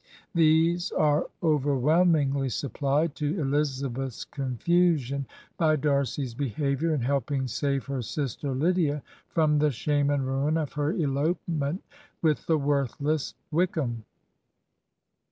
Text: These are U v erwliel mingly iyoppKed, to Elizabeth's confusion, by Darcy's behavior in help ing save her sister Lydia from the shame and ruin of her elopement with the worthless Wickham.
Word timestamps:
These 0.33 0.91
are 0.93 1.27
U 1.43 1.59
v 1.59 1.69
erwliel 1.69 2.09
mingly 2.11 2.47
iyoppKed, 2.47 3.13
to 3.13 3.39
Elizabeth's 3.39 4.25
confusion, 4.25 5.27
by 5.59 5.75
Darcy's 5.75 6.33
behavior 6.33 6.91
in 6.95 7.01
help 7.01 7.29
ing 7.31 7.47
save 7.47 7.85
her 7.85 8.01
sister 8.01 8.49
Lydia 8.51 9.03
from 9.27 9.59
the 9.59 9.69
shame 9.69 10.09
and 10.09 10.25
ruin 10.25 10.57
of 10.57 10.73
her 10.73 10.91
elopement 10.91 11.83
with 12.23 12.47
the 12.47 12.57
worthless 12.57 13.35
Wickham. 13.51 14.03